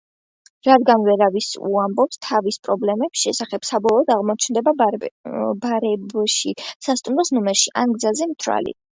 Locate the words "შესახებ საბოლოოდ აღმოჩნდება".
3.25-4.73